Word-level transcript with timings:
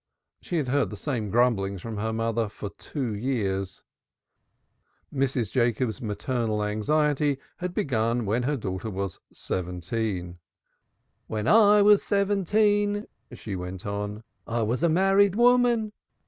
She 0.41 0.57
had 0.57 0.69
heard 0.69 0.89
the 0.89 0.97
same 0.97 1.29
grumblings 1.29 1.79
from 1.79 1.97
her 1.97 2.11
mother 2.11 2.49
for 2.49 2.71
two 2.71 3.13
years. 3.13 3.83
Mrs. 5.13 5.51
Jacobs's 5.51 6.01
maternal 6.01 6.63
anxiety 6.63 7.37
had 7.57 7.75
begun 7.75 8.25
when 8.25 8.41
her 8.41 8.57
daughter 8.57 8.89
was 8.89 9.19
seventeen. 9.31 10.39
"When 11.27 11.47
I 11.47 11.83
was 11.83 12.01
seventeen," 12.01 13.05
she 13.33 13.55
went 13.55 13.85
on, 13.85 14.23
"I 14.47 14.63
was 14.63 14.81
a 14.81 14.89
married 14.89 15.35
woman. 15.35 15.93